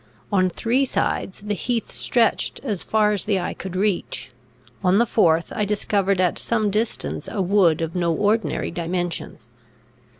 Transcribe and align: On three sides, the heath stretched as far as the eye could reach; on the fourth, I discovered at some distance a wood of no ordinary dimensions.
On 0.31 0.49
three 0.49 0.83
sides, 0.83 1.41
the 1.41 1.53
heath 1.53 1.91
stretched 1.91 2.59
as 2.63 2.83
far 2.83 3.11
as 3.11 3.25
the 3.25 3.39
eye 3.39 3.53
could 3.53 3.75
reach; 3.75 4.31
on 4.83 4.97
the 4.97 5.05
fourth, 5.05 5.53
I 5.55 5.63
discovered 5.63 6.19
at 6.19 6.39
some 6.39 6.71
distance 6.71 7.27
a 7.27 7.39
wood 7.39 7.81
of 7.81 7.93
no 7.95 8.11
ordinary 8.11 8.71
dimensions. 8.71 9.45